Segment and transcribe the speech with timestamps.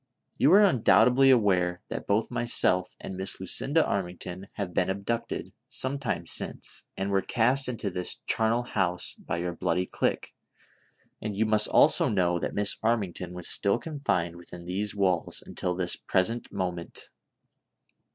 [0.39, 5.99] You are undoubtedly aware that both myself and Miss Lucinda Armington have been abducted, some
[5.99, 10.33] time since, and were cast into this charnel house by your bloody clique;
[11.21, 15.75] and you must also know that Miss Armington was still confined within these walls until
[15.75, 17.09] this present moment.